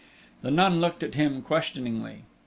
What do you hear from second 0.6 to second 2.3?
looked at him questioningly.